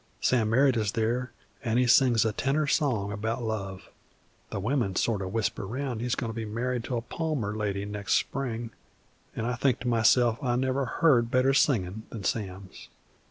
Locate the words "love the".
3.43-4.59